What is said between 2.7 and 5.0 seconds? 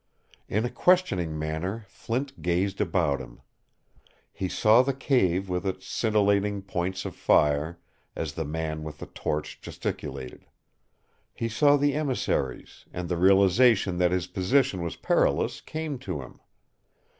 about him. He saw the